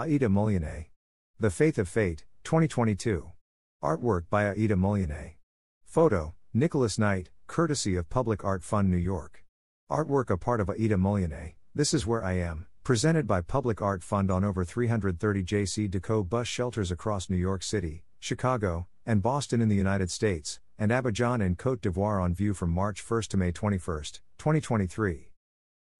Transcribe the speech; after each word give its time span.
Aida 0.00 0.28
Muluneh. 0.28 0.86
The 1.38 1.50
Faith 1.50 1.76
of 1.76 1.86
Fate, 1.86 2.24
2022. 2.44 3.32
Artwork 3.84 4.22
by 4.30 4.48
Aida 4.48 4.74
Muluneh. 4.74 5.32
Photo, 5.84 6.34
Nicholas 6.54 6.98
Knight, 6.98 7.28
courtesy 7.46 7.96
of 7.96 8.08
Public 8.08 8.42
Art 8.42 8.62
Fund 8.62 8.90
New 8.90 8.96
York. 8.96 9.44
Artwork 9.90 10.30
a 10.30 10.38
part 10.38 10.58
of 10.62 10.70
Aida 10.70 10.96
Muluneh, 10.96 11.52
This 11.74 11.92
Is 11.92 12.06
Where 12.06 12.24
I 12.24 12.32
Am, 12.38 12.66
presented 12.82 13.26
by 13.26 13.42
Public 13.42 13.82
Art 13.82 14.02
Fund 14.02 14.30
on 14.30 14.42
over 14.42 14.64
330 14.64 15.44
JCDecaux 15.44 16.26
bus 16.26 16.48
shelters 16.48 16.90
across 16.90 17.28
New 17.28 17.36
York 17.36 17.62
City, 17.62 18.04
Chicago, 18.20 18.86
and 19.04 19.20
Boston 19.20 19.60
in 19.60 19.68
the 19.68 19.76
United 19.76 20.10
States, 20.10 20.60
and 20.78 20.90
Abidjan 20.90 21.44
and 21.44 21.58
Cote 21.58 21.82
d'Ivoire 21.82 22.22
on 22.22 22.32
view 22.32 22.54
from 22.54 22.70
March 22.70 23.02
1 23.06 23.22
to 23.28 23.36
May 23.36 23.52
21, 23.52 24.02
2023. 24.38 25.28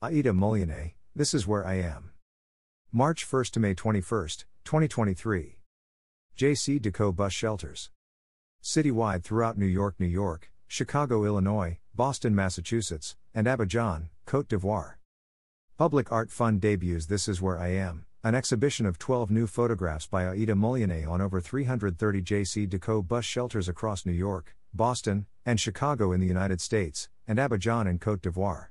Aida 0.00 0.32
Muluneh, 0.32 0.92
This 1.14 1.34
Is 1.34 1.46
Where 1.46 1.66
I 1.66 1.74
Am. 1.74 2.12
March 2.92 3.24
1 3.32 3.44
to 3.44 3.60
May 3.60 3.72
21, 3.72 4.02
2023. 4.64 5.58
JCDecaux 6.36 7.14
Bus 7.14 7.32
Shelters. 7.32 7.88
Citywide 8.64 9.22
throughout 9.22 9.56
New 9.56 9.64
York, 9.64 9.94
New 10.00 10.06
York, 10.06 10.50
Chicago, 10.66 11.24
Illinois, 11.24 11.78
Boston, 11.94 12.34
Massachusetts, 12.34 13.14
and 13.32 13.46
Abidjan, 13.46 14.08
Cote 14.26 14.48
d'Ivoire. 14.48 14.94
Public 15.78 16.10
Art 16.10 16.32
Fund 16.32 16.60
debuts 16.60 17.06
This 17.06 17.28
Is 17.28 17.40
Where 17.40 17.60
I 17.60 17.68
Am, 17.68 18.06
an 18.24 18.34
exhibition 18.34 18.86
of 18.86 18.98
12 18.98 19.30
new 19.30 19.46
photographs 19.46 20.08
by 20.08 20.26
Aida 20.26 20.54
Muluneh 20.54 21.08
on 21.08 21.20
over 21.20 21.40
330 21.40 22.22
JCDecaux 22.22 23.06
bus 23.06 23.24
shelters 23.24 23.68
across 23.68 24.04
New 24.04 24.10
York, 24.10 24.56
Boston, 24.74 25.26
and 25.46 25.60
Chicago 25.60 26.10
in 26.10 26.18
the 26.18 26.26
United 26.26 26.60
States, 26.60 27.08
and 27.28 27.38
Abidjan 27.38 27.88
in 27.88 28.00
Cote 28.00 28.22
d'Ivoire. 28.22 28.69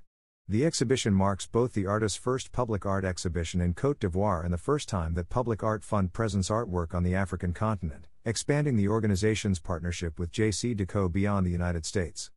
The 0.51 0.65
exhibition 0.65 1.13
marks 1.13 1.45
both 1.45 1.73
the 1.73 1.85
artist's 1.85 2.17
first 2.17 2.51
public 2.51 2.83
art 2.83 3.05
exhibition 3.05 3.61
in 3.61 3.75
Cote 3.75 3.99
d'Ivoire 3.99 4.43
and 4.43 4.51
the 4.51 4.57
first 4.57 4.89
time 4.89 5.13
that 5.13 5.29
Public 5.29 5.61
Art 5.61 5.83
Fund 5.83 6.11
presents 6.11 6.49
artwork 6.49 6.95
on 6.95 7.03
the 7.03 7.13
African 7.13 7.53
continent, 7.53 8.07
expanding 8.25 8.75
the 8.75 8.87
organization's 8.87 9.59
partnership 9.59 10.17
with 10.17 10.31
JCDecaux 10.31 11.11
beyond 11.11 11.45
the 11.45 11.51
United 11.51 11.85
States. 11.85 12.31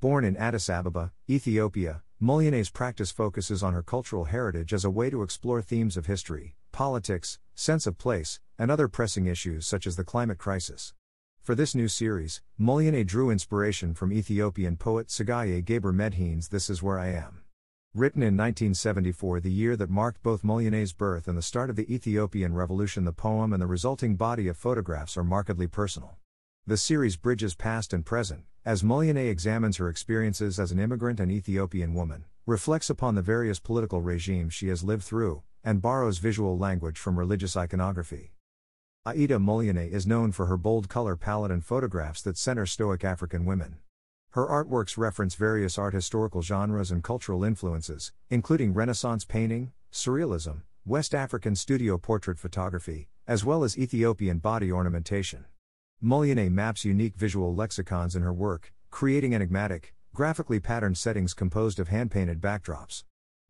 Born 0.00 0.24
in 0.24 0.36
Addis 0.36 0.70
Ababa, 0.70 1.10
Ethiopia, 1.28 2.04
Muluneh's 2.22 2.70
practice 2.70 3.10
focuses 3.10 3.64
on 3.64 3.72
her 3.72 3.82
cultural 3.82 4.26
heritage 4.26 4.72
as 4.72 4.84
a 4.84 4.90
way 4.90 5.10
to 5.10 5.24
explore 5.24 5.60
themes 5.60 5.96
of 5.96 6.06
history, 6.06 6.54
politics, 6.70 7.40
sense 7.56 7.84
of 7.84 7.98
place, 7.98 8.38
and 8.60 8.70
other 8.70 8.86
pressing 8.86 9.26
issues 9.26 9.66
such 9.66 9.88
as 9.88 9.96
the 9.96 10.04
climate 10.04 10.38
crisis. 10.38 10.94
For 11.42 11.56
this 11.56 11.74
new 11.74 11.88
series, 11.88 12.42
Muluneh 12.60 13.04
drew 13.04 13.28
inspiration 13.28 13.92
from 13.92 14.12
Ethiopian 14.12 14.76
poet 14.76 15.08
Tsegaye 15.08 15.64
Gabre-Medhin's 15.64 16.50
This 16.50 16.70
Is 16.70 16.80
Where 16.80 17.00
I 17.00 17.08
Am. 17.08 17.42
Written 17.96 18.20
in 18.20 18.36
1974, 18.36 19.40
the 19.40 19.50
year 19.50 19.74
that 19.74 19.88
marked 19.88 20.22
both 20.22 20.42
Muluneh's 20.42 20.92
birth 20.92 21.26
and 21.26 21.38
the 21.38 21.40
start 21.40 21.70
of 21.70 21.76
the 21.76 21.90
Ethiopian 21.90 22.52
Revolution, 22.52 23.06
the 23.06 23.12
poem 23.12 23.54
and 23.54 23.62
the 23.62 23.66
resulting 23.66 24.16
body 24.16 24.48
of 24.48 24.58
photographs 24.58 25.16
are 25.16 25.24
markedly 25.24 25.66
personal. 25.66 26.18
The 26.66 26.76
series 26.76 27.16
bridges 27.16 27.54
past 27.54 27.94
and 27.94 28.04
present, 28.04 28.44
as 28.66 28.82
Muluneh 28.82 29.30
examines 29.30 29.78
her 29.78 29.88
experiences 29.88 30.60
as 30.60 30.72
an 30.72 30.78
immigrant 30.78 31.20
and 31.20 31.32
Ethiopian 31.32 31.94
woman, 31.94 32.26
reflects 32.44 32.90
upon 32.90 33.14
the 33.14 33.22
various 33.22 33.58
political 33.58 34.02
regimes 34.02 34.52
she 34.52 34.68
has 34.68 34.84
lived 34.84 35.02
through, 35.02 35.42
and 35.64 35.80
borrows 35.80 36.18
visual 36.18 36.58
language 36.58 36.98
from 36.98 37.18
religious 37.18 37.56
iconography. 37.56 38.34
Aida 39.06 39.38
Muluneh 39.38 39.90
is 39.90 40.06
known 40.06 40.32
for 40.32 40.44
her 40.44 40.58
bold 40.58 40.90
color 40.90 41.16
palette 41.16 41.50
and 41.50 41.64
photographs 41.64 42.20
that 42.20 42.36
center 42.36 42.66
Stoic 42.66 43.04
African 43.04 43.46
women. 43.46 43.78
Her 44.36 44.46
artworks 44.46 44.98
reference 44.98 45.34
various 45.34 45.78
art 45.78 45.94
historical 45.94 46.42
genres 46.42 46.90
and 46.90 47.02
cultural 47.02 47.42
influences, 47.42 48.12
including 48.28 48.74
Renaissance 48.74 49.24
painting, 49.24 49.72
Surrealism, 49.90 50.60
West 50.84 51.14
African 51.14 51.56
studio 51.56 51.96
portrait 51.96 52.38
photography, 52.38 53.08
as 53.26 53.46
well 53.46 53.64
as 53.64 53.78
Ethiopian 53.78 54.36
body 54.36 54.70
ornamentation. 54.70 55.46
Muluneh 56.04 56.50
maps 56.50 56.84
unique 56.84 57.16
visual 57.16 57.54
lexicons 57.54 58.14
in 58.14 58.20
her 58.20 58.30
work, 58.30 58.74
creating 58.90 59.34
enigmatic, 59.34 59.94
graphically 60.12 60.60
patterned 60.60 60.98
settings 60.98 61.32
composed 61.32 61.80
of 61.80 61.88
hand 61.88 62.10
painted 62.10 62.38
backdrops. 62.38 63.04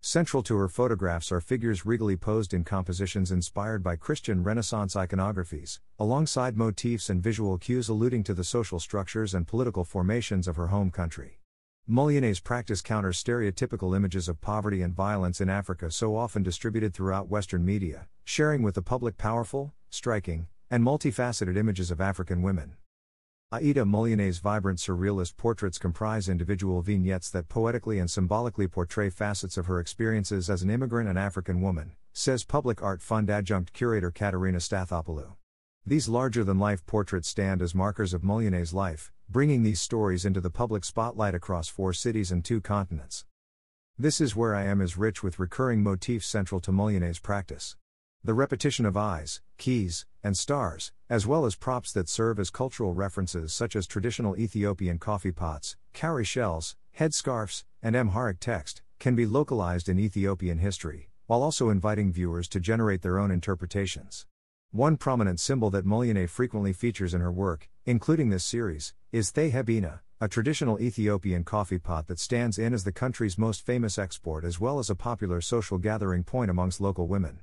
Central 0.06 0.42
to 0.44 0.56
her 0.56 0.68
photographs 0.68 1.32
are 1.32 1.40
figures 1.40 1.84
regally 1.84 2.16
posed 2.16 2.54
in 2.54 2.62
compositions 2.62 3.32
inspired 3.32 3.82
by 3.82 3.96
Christian 3.96 4.42
Renaissance 4.42 4.94
iconographies, 4.94 5.80
alongside 5.98 6.56
motifs 6.56 7.10
and 7.10 7.22
visual 7.22 7.58
cues 7.58 7.88
alluding 7.88 8.22
to 8.22 8.32
the 8.32 8.44
social 8.44 8.78
structures 8.78 9.34
and 9.34 9.48
political 9.48 9.82
formations 9.82 10.46
of 10.46 10.54
her 10.54 10.68
home 10.68 10.92
country. 10.92 11.40
Muluneh's 11.88 12.40
practice 12.40 12.82
counters 12.82 13.22
stereotypical 13.22 13.96
images 13.96 14.28
of 14.28 14.40
poverty 14.40 14.82
and 14.82 14.94
violence 14.94 15.40
in 15.40 15.48
Africa 15.48 15.90
so 15.90 16.16
often 16.16 16.42
distributed 16.42 16.94
throughout 16.94 17.28
Western 17.28 17.64
media, 17.64 18.06
sharing 18.24 18.62
with 18.62 18.76
the 18.76 18.82
public 18.82 19.16
powerful, 19.16 19.74
striking, 19.90 20.46
and 20.70 20.84
multifaceted 20.84 21.56
images 21.56 21.90
of 21.90 22.00
African 22.00 22.42
women. 22.42 22.76
Aida 23.52 23.84
Muluneh's 23.84 24.40
vibrant 24.40 24.80
surrealist 24.80 25.36
portraits 25.36 25.78
comprise 25.78 26.28
individual 26.28 26.82
vignettes 26.82 27.30
that 27.30 27.48
poetically 27.48 28.00
and 28.00 28.10
symbolically 28.10 28.66
portray 28.66 29.08
facets 29.08 29.56
of 29.56 29.66
her 29.66 29.78
experiences 29.78 30.50
as 30.50 30.62
an 30.62 30.70
immigrant 30.70 31.08
and 31.08 31.16
African 31.16 31.60
woman, 31.60 31.92
says 32.12 32.42
Public 32.42 32.82
Art 32.82 33.00
Fund 33.00 33.30
adjunct 33.30 33.72
curator 33.72 34.10
Katerina 34.10 34.58
Stathopoulou. 34.58 35.36
These 35.86 36.08
larger 36.08 36.42
than 36.42 36.58
life 36.58 36.84
portraits 36.86 37.28
stand 37.28 37.62
as 37.62 37.72
markers 37.72 38.12
of 38.12 38.24
Muluneh's 38.24 38.74
life, 38.74 39.12
bringing 39.30 39.62
these 39.62 39.80
stories 39.80 40.24
into 40.24 40.40
the 40.40 40.50
public 40.50 40.84
spotlight 40.84 41.36
across 41.36 41.68
four 41.68 41.92
cities 41.92 42.32
and 42.32 42.44
two 42.44 42.60
continents. 42.60 43.26
This 43.96 44.20
is 44.20 44.34
where 44.34 44.56
I 44.56 44.64
am 44.64 44.80
is 44.80 44.98
rich 44.98 45.22
with 45.22 45.38
recurring 45.38 45.84
motifs 45.84 46.26
central 46.26 46.60
to 46.62 46.72
Muluneh's 46.72 47.20
practice. 47.20 47.76
The 48.26 48.34
repetition 48.34 48.86
of 48.86 48.96
eyes, 48.96 49.40
keys, 49.56 50.04
and 50.24 50.36
stars, 50.36 50.90
as 51.08 51.28
well 51.28 51.46
as 51.46 51.54
props 51.54 51.92
that 51.92 52.08
serve 52.08 52.40
as 52.40 52.50
cultural 52.50 52.92
references 52.92 53.52
such 53.52 53.76
as 53.76 53.86
traditional 53.86 54.36
Ethiopian 54.36 54.98
coffee 54.98 55.30
pots, 55.30 55.76
cowrie 55.92 56.24
shells, 56.24 56.74
headscarves, 56.98 57.62
and 57.84 57.94
Amharic 57.94 58.40
text, 58.40 58.82
can 58.98 59.14
be 59.14 59.26
localized 59.26 59.88
in 59.88 60.00
Ethiopian 60.00 60.58
history, 60.58 61.08
while 61.28 61.40
also 61.40 61.68
inviting 61.68 62.12
viewers 62.12 62.48
to 62.48 62.58
generate 62.58 63.02
their 63.02 63.16
own 63.16 63.30
interpretations. 63.30 64.26
One 64.72 64.96
prominent 64.96 65.38
symbol 65.38 65.70
that 65.70 65.86
Muluneh 65.86 66.28
frequently 66.28 66.72
features 66.72 67.14
in 67.14 67.20
her 67.20 67.30
work, 67.30 67.68
including 67.84 68.30
this 68.30 68.42
series, 68.42 68.92
is 69.12 69.30
the 69.30 69.52
jebena, 69.52 70.00
a 70.20 70.26
traditional 70.26 70.80
Ethiopian 70.80 71.44
coffee 71.44 71.78
pot 71.78 72.08
that 72.08 72.18
stands 72.18 72.58
in 72.58 72.74
as 72.74 72.82
the 72.82 72.90
country's 72.90 73.38
most 73.38 73.64
famous 73.64 73.98
export 73.98 74.44
as 74.44 74.58
well 74.58 74.80
as 74.80 74.90
a 74.90 74.96
popular 74.96 75.40
social 75.40 75.78
gathering 75.78 76.24
point 76.24 76.50
amongst 76.50 76.80
local 76.80 77.06
women. 77.06 77.38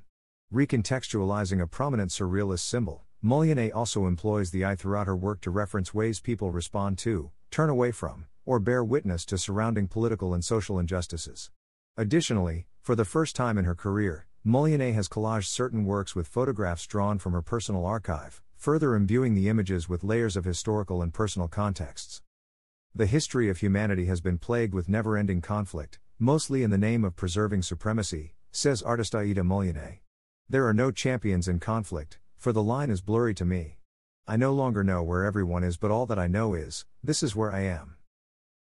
Recontextualizing 0.53 1.59
a 1.63 1.65
prominent 1.65 2.11
surrealist 2.11 2.59
symbol, 2.59 3.05
Muluneh 3.25 3.73
also 3.73 4.05
employs 4.05 4.51
the 4.51 4.63
eye 4.63 4.75
throughout 4.75 5.07
her 5.07 5.15
work 5.15 5.41
to 5.41 5.49
reference 5.49 5.95
ways 5.95 6.19
people 6.19 6.51
respond 6.51 6.99
to, 6.99 7.31
turn 7.49 7.71
away 7.71 7.91
from, 7.91 8.27
or 8.45 8.59
bear 8.59 8.83
witness 8.83 9.25
to 9.25 9.39
surrounding 9.39 9.87
political 9.87 10.31
and 10.31 10.45
social 10.45 10.77
injustices. 10.77 11.49
Additionally, 11.97 12.67
for 12.81 12.93
the 12.93 13.03
first 13.03 13.35
time 13.35 13.57
in 13.57 13.65
her 13.65 13.73
career, 13.73 14.27
Muluneh 14.45 14.93
has 14.93 15.09
collaged 15.09 15.47
certain 15.47 15.85
works 15.85 16.13
with 16.13 16.27
photographs 16.27 16.85
drawn 16.85 17.17
from 17.17 17.33
her 17.33 17.41
personal 17.41 17.87
archive, 17.87 18.43
further 18.55 18.93
imbuing 18.93 19.33
the 19.33 19.49
images 19.49 19.89
with 19.89 20.03
layers 20.03 20.37
of 20.37 20.45
historical 20.45 21.01
and 21.01 21.15
personal 21.15 21.47
contexts. 21.47 22.21
The 22.93 23.07
history 23.07 23.49
of 23.49 23.57
humanity 23.57 24.05
has 24.05 24.21
been 24.21 24.37
plagued 24.37 24.75
with 24.75 24.87
never 24.87 25.17
ending 25.17 25.41
conflict, 25.41 25.97
mostly 26.19 26.61
in 26.61 26.69
the 26.69 26.77
name 26.77 27.03
of 27.03 27.15
preserving 27.15 27.63
supremacy, 27.63 28.35
says 28.51 28.83
artist 28.83 29.15
Aida 29.15 29.41
Muluneh. 29.41 30.02
There 30.49 30.67
are 30.67 30.73
no 30.73 30.91
champions 30.91 31.47
in 31.47 31.59
conflict, 31.59 32.19
for 32.37 32.51
the 32.51 32.61
line 32.61 32.89
is 32.89 33.01
blurry 33.01 33.33
to 33.35 33.45
me. 33.45 33.77
I 34.27 34.35
no 34.35 34.53
longer 34.53 34.83
know 34.83 35.01
where 35.01 35.23
everyone 35.23 35.63
is, 35.63 35.77
but 35.77 35.89
all 35.89 36.05
that 36.07 36.19
I 36.19 36.27
know 36.27 36.53
is, 36.53 36.85
this 37.01 37.23
is 37.23 37.35
where 37.35 37.51
I 37.51 37.61
am. 37.61 37.95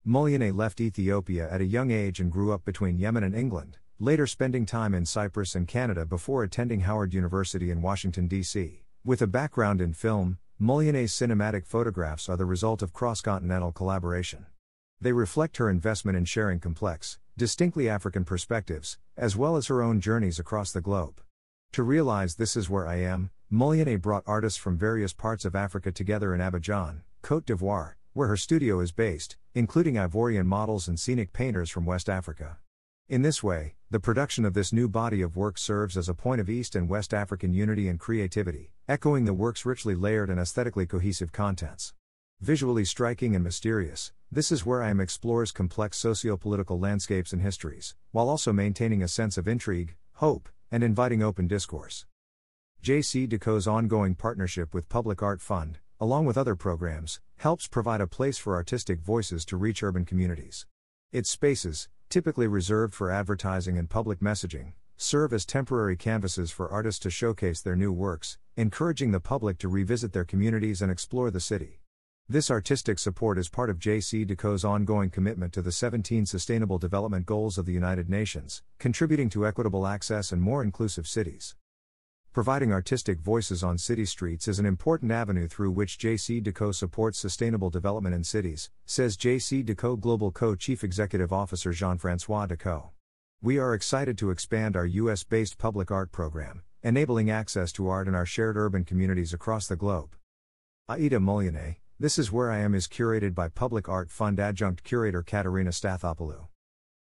Muluneh 0.05 0.55
left 0.55 0.79
Ethiopia 0.79 1.49
at 1.51 1.61
a 1.61 1.65
young 1.65 1.89
age 1.89 2.19
and 2.19 2.31
grew 2.31 2.53
up 2.53 2.63
between 2.63 2.99
Yemen 2.99 3.23
and 3.23 3.35
England, 3.35 3.79
later 3.99 4.27
spending 4.27 4.65
time 4.65 4.93
in 4.93 5.05
Cyprus 5.05 5.55
and 5.55 5.67
Canada 5.67 6.05
before 6.05 6.43
attending 6.43 6.81
Howard 6.81 7.13
University 7.13 7.71
in 7.71 7.81
Washington, 7.81 8.27
D.C. 8.27 8.83
With 9.03 9.21
a 9.21 9.27
background 9.27 9.81
in 9.81 9.93
film, 9.93 10.37
Muluneh's 10.61 11.11
cinematic 11.11 11.65
photographs 11.65 12.29
are 12.29 12.37
the 12.37 12.45
result 12.45 12.81
of 12.81 12.93
cross 12.93 13.19
continental 13.19 13.71
collaboration. 13.71 14.45
They 15.01 15.11
reflect 15.11 15.57
her 15.57 15.69
investment 15.69 16.17
in 16.17 16.25
sharing 16.25 16.59
complex, 16.59 17.17
distinctly 17.35 17.89
African 17.89 18.23
perspectives, 18.23 18.97
as 19.17 19.35
well 19.35 19.57
as 19.57 19.67
her 19.67 19.81
own 19.81 19.99
journeys 19.99 20.39
across 20.39 20.71
the 20.71 20.81
globe. 20.81 21.19
To 21.73 21.81
realize 21.81 22.35
this 22.35 22.55
is 22.55 22.69
where 22.69 22.87
I 22.87 22.97
am, 22.97 23.31
Muluneh 23.51 23.99
brought 23.99 24.21
artists 24.27 24.59
from 24.59 24.77
various 24.77 25.11
parts 25.11 25.43
of 25.43 25.55
Africa 25.55 25.91
together 25.91 26.35
in 26.35 26.39
Abidjan, 26.39 27.01
Cote 27.23 27.47
d'Ivoire, 27.47 27.95
where 28.13 28.27
her 28.27 28.37
studio 28.37 28.79
is 28.79 28.91
based, 28.91 29.37
including 29.55 29.95
Ivorian 29.95 30.45
models 30.45 30.87
and 30.87 30.99
scenic 30.99 31.33
painters 31.33 31.71
from 31.71 31.87
West 31.87 32.09
Africa. 32.09 32.59
In 33.09 33.23
this 33.23 33.41
way, 33.41 33.73
the 33.89 33.99
production 33.99 34.45
of 34.45 34.53
this 34.53 34.71
new 34.71 34.87
body 34.87 35.23
of 35.23 35.35
work 35.35 35.57
serves 35.57 35.97
as 35.97 36.07
a 36.07 36.13
point 36.13 36.39
of 36.39 36.47
East 36.47 36.75
and 36.75 36.87
West 36.87 37.11
African 37.11 37.53
unity 37.53 37.87
and 37.87 37.99
creativity, 37.99 38.71
echoing 38.87 39.25
the 39.25 39.33
work's 39.33 39.65
richly 39.65 39.95
layered 39.95 40.29
and 40.29 40.39
aesthetically 40.39 40.85
cohesive 40.85 41.31
contents. 41.31 41.95
Visually 42.39 42.85
striking 42.85 43.33
and 43.33 43.43
mysterious, 43.43 44.11
this 44.31 44.51
is 44.51 44.63
where 44.63 44.83
I 44.83 44.91
am 44.91 44.99
explores 44.99 45.51
complex 45.51 45.97
socio 45.97 46.37
political 46.37 46.77
landscapes 46.77 47.33
and 47.33 47.41
histories, 47.41 47.95
while 48.11 48.29
also 48.29 48.53
maintaining 48.53 49.01
a 49.01 49.07
sense 49.07 49.39
of 49.39 49.47
intrigue, 49.47 49.95
hope, 50.17 50.49
and 50.73 50.83
inviting 50.83 51.21
open 51.21 51.47
discourse. 51.47 52.07
JCDecaux's 52.83 53.67
ongoing 53.67 54.15
partnership 54.15 54.73
with 54.73 54.89
Public 54.89 55.21
Art 55.21 55.39
Fund, 55.39 55.77
along 55.99 56.25
with 56.25 56.35
other 56.35 56.55
programs, 56.55 57.21
helps 57.37 57.67
provide 57.67 58.01
a 58.01 58.07
place 58.07 58.39
for 58.39 58.55
artistic 58.55 58.99
voices 58.99 59.45
to 59.45 59.55
reach 59.55 59.83
urban 59.83 60.03
communities. 60.03 60.65
Its 61.11 61.29
spaces, 61.29 61.89
typically 62.09 62.47
reserved 62.47 62.95
for 62.95 63.11
advertising 63.11 63.77
and 63.77 63.87
public 63.87 64.19
messaging, 64.19 64.73
serve 64.97 65.31
as 65.31 65.45
temporary 65.45 65.95
canvases 65.95 66.49
for 66.49 66.71
artists 66.71 66.99
to 67.01 67.11
showcase 67.11 67.61
their 67.61 67.75
new 67.75 67.91
works, 67.91 68.39
encouraging 68.57 69.11
the 69.11 69.19
public 69.19 69.59
to 69.59 69.67
revisit 69.67 70.11
their 70.11 70.25
communities 70.25 70.81
and 70.81 70.91
explore 70.91 71.29
the 71.29 71.39
city. 71.39 71.82
This 72.29 72.49
artistic 72.49 72.99
support 72.99 73.37
is 73.37 73.49
part 73.49 73.69
of 73.69 73.79
JCDecaux's 73.79 74.63
ongoing 74.63 75.09
commitment 75.09 75.51
to 75.53 75.61
the 75.61 75.73
17 75.73 76.25
Sustainable 76.25 76.77
Development 76.77 77.25
Goals 77.25 77.57
of 77.57 77.65
the 77.65 77.73
United 77.73 78.09
Nations, 78.09 78.63
contributing 78.79 79.29
to 79.31 79.45
equitable 79.45 79.85
access 79.85 80.31
and 80.31 80.41
more 80.41 80.63
inclusive 80.63 81.05
cities. 81.05 81.57
Providing 82.31 82.71
artistic 82.71 83.19
voices 83.19 83.61
on 83.61 83.77
city 83.77 84.05
streets 84.05 84.47
is 84.47 84.57
an 84.57 84.65
important 84.65 85.11
avenue 85.11 85.49
through 85.49 85.71
which 85.71 85.99
JCDecaux 85.99 86.73
supports 86.73 87.19
sustainable 87.19 87.69
development 87.69 88.15
in 88.15 88.23
cities, 88.23 88.71
says 88.85 89.17
JCDecaux 89.17 89.99
Global 89.99 90.31
Co 90.31 90.55
Chief 90.55 90.81
Executive 90.81 91.33
Officer 91.33 91.73
Jean 91.73 91.97
Francois 91.97 92.45
Decaux. 92.45 92.91
We 93.41 93.57
are 93.59 93.73
excited 93.73 94.17
to 94.19 94.31
expand 94.31 94.77
our 94.77 94.85
US 94.85 95.25
based 95.25 95.57
public 95.57 95.91
art 95.91 96.13
program, 96.13 96.63
enabling 96.83 97.29
access 97.29 97.73
to 97.73 97.89
art 97.89 98.07
in 98.07 98.15
our 98.15 98.25
shared 98.25 98.55
urban 98.55 98.85
communities 98.85 99.33
across 99.33 99.67
the 99.67 99.75
globe. 99.75 100.15
Aida 100.89 101.19
Muluneh, 101.19 101.75
This 101.99 102.17
Is 102.17 102.31
Where 102.31 102.51
I 102.51 102.57
Am 102.57 102.73
is 102.73 102.87
curated 102.87 103.35
by 103.35 103.49
Public 103.49 103.87
Art 103.87 104.09
Fund 104.09 104.39
adjunct 104.39 104.83
curator 104.83 105.21
Katerina 105.21 105.69
Stathopoulou. 105.69 106.47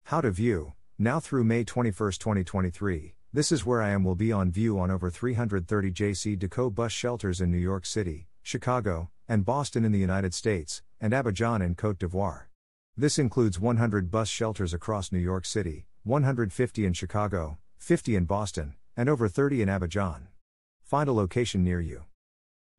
How 0.04 0.20
to 0.20 0.30
view, 0.30 0.74
now 0.98 1.18
through 1.18 1.44
May 1.44 1.64
21, 1.64 1.94
2023. 1.94 3.14
This 3.32 3.50
is 3.50 3.64
where 3.64 3.80
I 3.80 3.88
am 3.88 4.04
will 4.04 4.14
be 4.14 4.30
on 4.30 4.50
view 4.50 4.78
on 4.78 4.90
over 4.90 5.08
330 5.08 5.90
JCDecaux 5.90 6.74
bus 6.74 6.92
shelters 6.92 7.40
in 7.40 7.50
New 7.50 7.56
York 7.56 7.86
City, 7.86 8.28
Chicago, 8.42 9.10
and 9.26 9.46
Boston 9.46 9.82
in 9.82 9.92
the 9.92 9.98
United 9.98 10.34
States, 10.34 10.82
and 11.00 11.14
Abidjan 11.14 11.64
in 11.64 11.74
Cote 11.74 11.98
d'Ivoire. 11.98 12.48
This 12.98 13.18
includes 13.18 13.58
100 13.58 14.10
bus 14.10 14.28
shelters 14.28 14.74
across 14.74 15.10
New 15.10 15.18
York 15.18 15.46
City, 15.46 15.86
150 16.04 16.84
in 16.84 16.92
Chicago, 16.92 17.56
50 17.78 18.14
in 18.14 18.24
Boston, 18.26 18.74
and 18.94 19.08
over 19.08 19.26
30 19.26 19.62
in 19.62 19.70
Abidjan. 19.70 20.26
Find 20.82 21.08
a 21.08 21.14
location 21.14 21.64
near 21.64 21.80
you. 21.80 22.04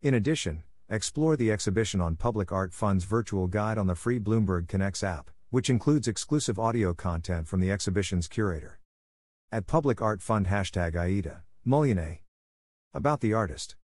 In 0.03 0.13
addition, 0.13 0.61
explore 0.89 1.35
the 1.35 1.51
exhibition 1.51 1.99
on 1.99 2.15
Public 2.15 2.51
Art 2.51 2.73
Fund's 2.73 3.03
virtual 3.03 3.47
guide 3.47 3.77
on 3.77 3.87
the 3.87 3.95
free 3.95 4.19
Bloomberg 4.19 4.69
Connects 4.69 5.03
app, 5.03 5.29
which 5.49 5.69
includes 5.69 6.07
exclusive 6.07 6.57
audio 6.57 6.93
content 6.93 7.47
from 7.47 7.59
the 7.59 7.69
exhibition's 7.69 8.27
curator. 8.27 8.79
At 9.51 9.67
Public 9.67 10.01
Art 10.01 10.21
Fund 10.21 10.47
hashtag 10.47 10.95
Aida, 10.95 11.43
Muluneh. 11.65 12.19
About 12.93 13.19
the 13.19 13.33
artist. 13.33 13.75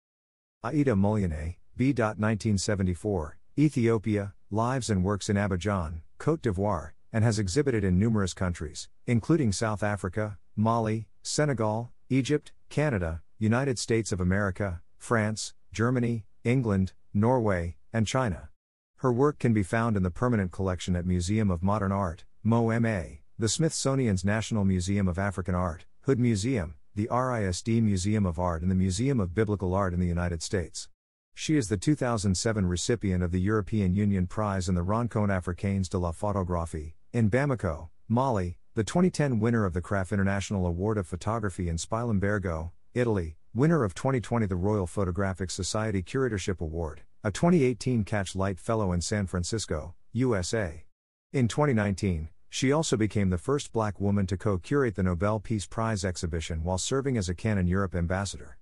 Aida 0.64 0.94
Muluneh, 0.94 1.56
B. 1.76 1.88
1974, 1.88 3.38
Ethiopia, 3.60 4.34
lives 4.50 4.90
and 4.90 5.04
works 5.04 5.28
in 5.28 5.36
Abidjan, 5.36 6.02
Cote 6.18 6.42
d'Ivoire, 6.42 6.92
and 7.12 7.24
has 7.24 7.38
exhibited 7.38 7.84
in 7.84 8.00
numerous 8.00 8.34
countries, 8.34 8.88
including 9.06 9.52
South 9.52 9.84
Africa, 9.84 10.38
Mali, 10.56 11.08
Senegal, 11.22 11.92
Egypt, 12.10 12.54
Canada, 12.70 13.22
United 13.40 13.78
States 13.78 14.12
of 14.14 14.22
America, 14.22 14.82
France, 14.98 15.54
Germany, 15.74 16.26
England, 16.44 16.94
Norway, 17.14 17.78
and 17.94 18.06
China. 18.06 18.50
Her 18.98 19.14
work 19.14 19.40
can 19.40 19.54
be 19.54 19.64
found 19.64 19.96
in 19.96 20.04
the 20.04 20.12
permanent 20.12 20.52
collection 20.52 20.96
at 20.96 21.06
Museum 21.06 21.50
of 21.50 21.64
Modern 21.64 21.92
Art, 21.92 22.26
MoMA, 22.46 23.20
the 23.40 23.50
Smithsonian's 23.50 24.26
National 24.26 24.66
Museum 24.66 25.08
of 25.08 25.18
African 25.18 25.56
Art, 25.56 25.86
Hood 26.02 26.20
Museum, 26.20 26.76
the 26.96 27.08
RISD 27.10 27.82
Museum 27.82 28.26
of 28.26 28.40
Art, 28.40 28.62
and 28.62 28.70
the 28.70 28.76
Museum 28.76 29.20
of 29.20 29.34
Biblical 29.34 29.74
Art 29.74 29.94
in 29.94 30.00
the 30.00 30.08
United 30.08 30.44
States. 30.44 30.90
She 31.34 31.56
is 31.56 31.68
the 31.68 31.78
2007 31.78 32.66
recipient 32.66 33.24
of 33.24 33.32
the 33.32 33.42
European 33.42 33.96
Union 33.96 34.28
Prize 34.28 34.70
in 34.70 34.76
the 34.76 34.84
Rencontre 34.84 35.34
Africaines 35.36 35.90
de 35.90 35.98
la 35.98 36.12
Photographie, 36.12 36.96
in 37.12 37.30
Bamako, 37.30 37.90
Mali, 38.08 38.60
the 38.76 38.84
2010 38.84 39.40
winner 39.40 39.66
of 39.66 39.74
the 39.74 39.82
CRAF 39.82 40.12
International 40.12 40.68
Award 40.68 40.98
of 40.98 41.08
Photography 41.08 41.70
in 41.70 41.78
Spilimbergo, 41.78 42.72
Italy, 42.94 43.38
winner 43.56 43.84
of 43.84 43.94
2020 43.94 44.48
the 44.48 44.56
Royal 44.56 44.88
Photographic 44.88 45.52
Society 45.52 46.02
Curatorship 46.02 46.60
Award, 46.60 47.02
a 47.24 47.30
2018 47.30 48.04
Catch 48.04 48.36
Light 48.36 48.60
Fellow 48.60 48.92
in 48.92 49.00
San 49.00 49.28
Francisco, 49.28 49.94
USA. 50.12 50.86
In 51.32 51.48
2019, 51.48 52.30
she 52.50 52.72
also 52.72 52.98
became 52.98 53.30
the 53.30 53.38
first 53.38 53.72
black 53.72 54.02
woman 54.02 54.26
to 54.26 54.38
co 54.38 54.58
curate 54.58 54.96
the 54.96 55.04
Nobel 55.04 55.40
Peace 55.40 55.68
Prize 55.68 56.04
exhibition 56.04 56.64
while 56.64 56.80
serving 56.80 57.16
as 57.16 57.30
a 57.30 57.36
Canon 57.36 57.68
Europe 57.68 57.94
ambassador. 57.94 58.58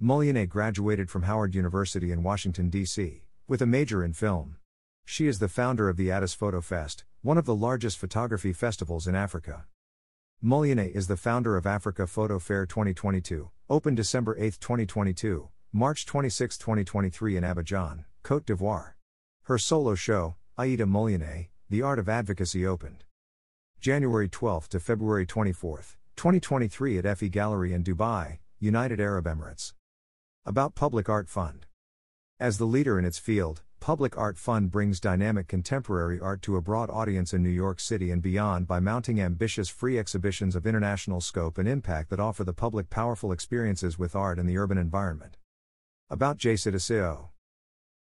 Muluneh 0.00 0.48
graduated 0.48 1.10
from 1.10 1.24
Howard 1.24 1.56
University 1.56 2.12
in 2.12 2.22
Washington, 2.22 2.70
D.C., 2.70 3.24
with 3.48 3.60
a 3.60 3.66
major 3.66 4.04
in 4.04 4.12
film. 4.12 4.58
She 5.04 5.26
is 5.26 5.40
the 5.40 5.48
founder 5.48 5.88
of 5.88 5.96
the 5.96 6.12
Addis 6.12 6.34
Photo 6.34 6.60
Fest, 6.60 7.04
one 7.20 7.36
of 7.36 7.46
the 7.46 7.54
largest 7.54 7.98
photography 7.98 8.52
festivals 8.52 9.08
in 9.08 9.16
Africa. 9.16 9.64
Muluneh 10.44 10.94
is 10.94 11.06
the 11.06 11.16
founder 11.16 11.56
of 11.56 11.66
Africa 11.66 12.06
Photo 12.06 12.38
Fair 12.38 12.66
2022, 12.66 13.50
open 13.70 13.94
December 13.94 14.36
8, 14.38 14.60
2022, 14.60 15.48
March 15.72 16.04
26, 16.04 16.58
2023 16.58 17.38
in 17.38 17.42
Abidjan, 17.42 18.04
Cote 18.22 18.44
d'Ivoire. 18.44 18.92
Her 19.44 19.56
solo 19.56 19.94
show, 19.94 20.36
Aida 20.58 20.84
Muluneh, 20.84 21.48
The 21.70 21.80
Art 21.80 21.98
of 21.98 22.10
Advocacy 22.10 22.66
opened. 22.66 23.04
January 23.80 24.28
12 24.28 24.68
to 24.68 24.78
February 24.78 25.24
24, 25.24 25.78
2023 26.16 26.98
at 26.98 27.04
Efie 27.04 27.30
Gallery 27.30 27.72
in 27.72 27.82
Dubai, 27.82 28.38
United 28.60 29.00
Arab 29.00 29.24
Emirates. 29.24 29.72
About 30.44 30.74
Public 30.74 31.08
Art 31.08 31.30
Fund. 31.30 31.64
As 32.38 32.58
the 32.58 32.66
leader 32.66 32.98
in 32.98 33.06
its 33.06 33.18
field, 33.18 33.62
Public 33.80 34.18
Art 34.18 34.36
Fund 34.36 34.70
brings 34.70 34.98
dynamic 34.98 35.46
contemporary 35.46 36.18
art 36.18 36.42
to 36.42 36.56
a 36.56 36.60
broad 36.60 36.90
audience 36.90 37.32
in 37.32 37.42
New 37.42 37.50
York 37.50 37.78
City 37.78 38.10
and 38.10 38.20
beyond 38.20 38.66
by 38.66 38.80
mounting 38.80 39.20
ambitious 39.20 39.68
free 39.68 39.98
exhibitions 39.98 40.56
of 40.56 40.66
international 40.66 41.20
scope 41.20 41.56
and 41.56 41.68
impact 41.68 42.10
that 42.10 42.18
offer 42.18 42.42
the 42.42 42.52
public 42.52 42.90
powerful 42.90 43.30
experiences 43.30 43.98
with 43.98 44.16
art 44.16 44.38
in 44.38 44.46
the 44.46 44.58
urban 44.58 44.78
environment. 44.78 45.36
About 46.10 46.38
JC 46.38 46.72
JCDecaux. 46.72 47.28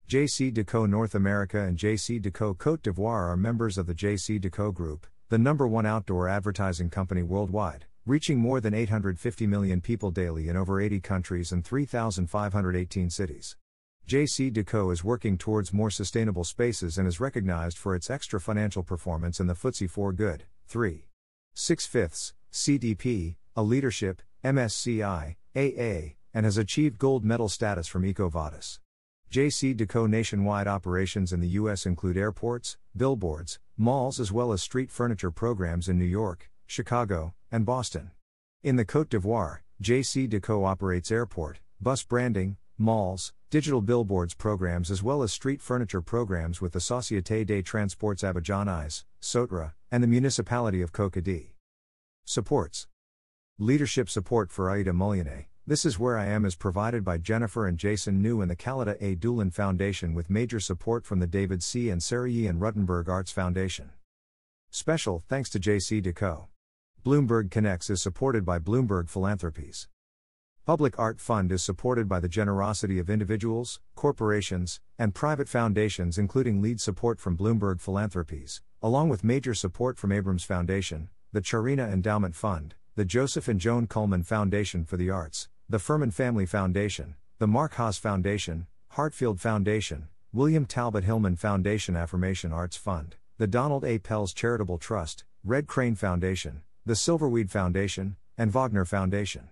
JC 0.07 0.54
Deco 0.54 0.88
North 0.88 1.16
America 1.16 1.60
and 1.60 1.77
JCDecaux 1.77 2.57
Cote 2.57 2.83
d'Ivoire 2.83 3.30
are 3.30 3.38
members 3.38 3.77
of 3.77 3.88
the 3.88 3.95
JCDecaux 3.95 4.74
Group, 4.74 5.07
the 5.30 5.38
number 5.38 5.68
one 5.68 5.86
outdoor 5.86 6.30
advertising 6.30 6.89
company 6.89 7.24
worldwide, 7.24 7.86
reaching 8.06 8.38
more 8.38 8.62
than 8.62 8.74
850 8.74 9.48
million 9.48 9.81
people 9.81 10.12
daily 10.12 10.48
in 10.48 10.56
over 10.56 10.80
80 10.80 11.00
countries 11.01 11.51
and 11.51 11.66
3,518 11.66 13.10
cities. 13.10 13.56
JCDecaux 14.08 14.94
is 14.94 15.04
working 15.04 15.36
towards 15.36 15.74
more 15.74 15.90
sustainable 15.90 16.44
spaces 16.44 17.00
and 17.00 17.08
is 17.08 17.20
recognized 17.20 17.76
for 17.76 17.96
its 17.96 18.12
extra 18.12 18.40
financial 18.40 18.84
performance 18.84 19.40
in 19.40 19.48
the 19.48 19.56
FTSE 19.56 19.90
4 19.90 20.14
Good, 20.14 20.44
3. 20.68 21.08
6 21.56 21.86
fifths, 21.88 22.34
CDP, 22.54 23.38
a 23.56 23.64
leadership, 23.64 24.22
MSCI, 24.44 25.38
AA, 25.56 26.14
and 26.36 26.46
has 26.46 26.56
achieved 26.56 27.00
gold 27.00 27.26
medal 27.26 27.50
status 27.50 27.88
from 27.88 28.04
EcoVadis. 28.04 28.78
JCDecaux 29.32 30.08
nationwide 30.08 30.68
operations 30.68 31.34
in 31.34 31.40
the 31.40 31.58
U.S. 31.60 31.88
include 31.88 32.16
airports, 32.16 32.78
billboards, 32.96 33.60
malls, 33.76 34.20
as 34.20 34.32
well 34.32 34.54
as 34.54 34.62
street 34.62 34.92
furniture 34.92 35.32
programs 35.32 35.90
in 35.90 35.98
New 35.98 36.06
York, 36.06 36.52
Chicago, 36.68 37.34
and 37.52 37.66
Boston. 37.66 38.12
In 38.62 38.76
the 38.76 38.86
Cote 38.86 39.10
d'Ivoire, 39.10 39.62
JCDecaux 39.82 40.64
operates 40.64 41.12
airport, 41.12 41.60
bus 41.82 42.04
branding, 42.04 42.58
malls, 42.77 43.34
digital 43.50 43.82
billboards 43.82 44.34
programs, 44.34 44.91
as 44.91 45.01
well 45.01 45.24
as 45.24 45.32
street 45.32 45.62
furniture 45.62 46.01
programs 46.01 46.62
with 46.62 46.74
the 46.74 46.79
Société 46.79 47.46
des 47.46 47.62
Transports 47.62 48.24
Abidjanais, 48.24 49.03
SOTRA, 49.22 49.74
and 49.91 50.03
the 50.03 50.08
municipality 50.08 50.82
of 50.82 50.91
Cocody. 50.91 51.53
Supports 52.25 52.88
Leadership 53.58 54.10
support 54.10 54.51
for 54.51 54.70
Aida 54.70 54.91
Muluneh. 54.91 55.46
This 55.67 55.86
is 55.86 55.98
Where 55.98 56.17
I 56.17 56.25
Am 56.25 56.46
is 56.46 56.55
provided 56.55 57.03
by 57.03 57.17
Jennifer 57.17 57.65
and 57.65 57.77
Jason 57.77 58.22
New 58.22 58.41
and 58.41 58.51
the 58.51 58.55
Khalida 58.55 58.98
A. 59.01 59.15
Doolan 59.15 59.51
Foundation 59.51 60.13
with 60.13 60.29
major 60.29 60.60
support 60.60 61.05
from 61.05 61.20
the 61.20 61.27
David 61.27 61.63
C. 61.63 61.89
and 61.89 62.03
Sarah 62.03 62.29
E. 62.29 62.46
and 62.48 62.62
Rutenberg 62.62 63.08
Arts 63.08 63.32
Foundation. 63.32 63.91
Special 64.70 65.24
thanks 65.29 65.50
to 65.51 65.60
JCDecaux. 65.60 66.48
Bloomberg 67.05 67.50
Connects 67.50 67.89
is 67.89 68.01
supported 68.01 68.44
by 68.44 68.60
Bloomberg 68.60 69.10
Philanthropies. 69.10 69.88
Public 70.65 70.98
Art 70.98 71.22
Fund 71.22 71.51
is 71.51 71.62
supported 71.62 72.10
by 72.10 72.19
the 72.19 72.27
generosity 72.27 72.98
of 72.98 73.07
individuals, 73.07 73.79
corporations, 73.93 74.81
and 74.98 75.13
private 75.13 75.48
foundations, 75.48 76.17
including 76.17 76.60
lead 76.60 76.81
support 76.81 77.19
from 77.19 77.38
Bloomberg 77.38 77.79
Philanthropies, 77.79 78.63
along 78.81 79.10
with 79.10 79.24
major 79.24 79.53
support 79.53 80.00
from 80.00 80.12
Abrams 80.12 80.43
Foundation, 80.43 81.10
the 81.31 81.39
Charina 81.39 81.93
Endowment 81.93 82.34
Fund, 82.34 82.74
the 82.95 83.05
Joseph 83.05 83.48
and 83.48 83.60
Joan 83.60 83.86
Cullman 83.86 84.24
Foundation 84.24 84.86
for 84.86 84.98
the 84.98 85.12
Arts, 85.12 85.50
the 85.69 85.77
Furman 85.77 86.10
Family 86.10 86.48
Foundation, 86.48 87.13
the 87.38 87.45
Marc 87.45 87.75
Haas 87.75 88.00
Foundation, 88.00 88.65
Hartfield 88.93 89.39
Foundation, 89.39 90.07
William 90.34 90.65
Talbot 90.65 91.03
Hillman 91.03 91.36
Foundation 91.36 91.95
Affirmation 91.95 92.51
Arts 92.51 92.75
Fund, 92.75 93.17
the 93.38 93.45
Donald 93.45 93.86
A. 93.86 94.00
Pell's 94.00 94.34
Charitable 94.34 94.79
Trust, 94.79 95.25
Red 95.43 95.67
Crane 95.67 95.93
Foundation, 95.93 96.63
the 96.88 96.93
Silverweed 96.93 97.51
Foundation, 97.51 98.15
and 98.36 98.51
Wagner 98.51 98.84
Foundation. 98.84 99.50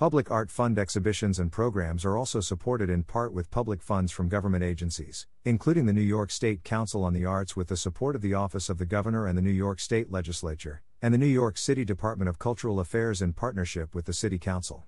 Public 0.00 0.30
Art 0.30 0.50
Fund 0.50 0.78
exhibitions 0.78 1.38
and 1.38 1.52
programs 1.52 2.06
are 2.06 2.16
also 2.16 2.40
supported 2.40 2.88
in 2.88 3.02
part 3.02 3.34
with 3.34 3.50
public 3.50 3.82
funds 3.82 4.10
from 4.10 4.30
government 4.30 4.64
agencies, 4.64 5.26
including 5.44 5.84
the 5.84 5.92
New 5.92 6.00
York 6.00 6.30
State 6.30 6.64
Council 6.64 7.04
on 7.04 7.12
the 7.12 7.26
Arts 7.26 7.54
with 7.54 7.68
the 7.68 7.76
support 7.76 8.16
of 8.16 8.22
the 8.22 8.32
Office 8.32 8.70
of 8.70 8.78
the 8.78 8.86
Governor 8.86 9.26
and 9.26 9.36
the 9.36 9.42
New 9.42 9.50
York 9.50 9.78
State 9.78 10.10
Legislature, 10.10 10.80
and 11.02 11.12
the 11.12 11.18
New 11.18 11.26
York 11.26 11.58
City 11.58 11.84
Department 11.84 12.30
of 12.30 12.38
Cultural 12.38 12.80
Affairs 12.80 13.20
in 13.20 13.34
partnership 13.34 13.94
with 13.94 14.06
the 14.06 14.14
City 14.14 14.38
Council. 14.38 14.86